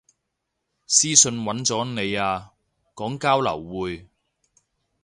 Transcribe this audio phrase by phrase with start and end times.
[0.87, 2.53] 私訊搵咗你啊，
[2.95, 4.07] 講交流會